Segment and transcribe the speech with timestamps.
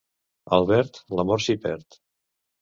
[0.57, 1.99] Al verd, l'amor s'hi perd.